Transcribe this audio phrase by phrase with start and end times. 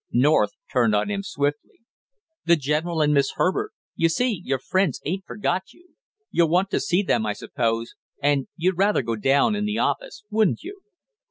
[0.13, 1.81] North turned on him swiftly.
[2.45, 5.89] "The general and Miss Herbert, you see your friends ain't forgot you!
[6.31, 10.23] You'll want to see them, I suppose, and you'd rather go down in the office,
[10.31, 10.81] wouldn't you?"